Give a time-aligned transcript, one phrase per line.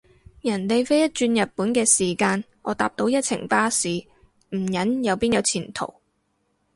[0.41, 3.87] 人哋飛一轉日本嘅時間，我搭到一程巴士，
[4.49, 5.93] 唔忍又邊有前途？